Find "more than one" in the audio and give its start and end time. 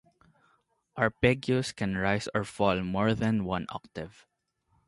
2.83-3.67